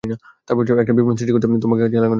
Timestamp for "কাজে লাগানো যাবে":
1.81-2.09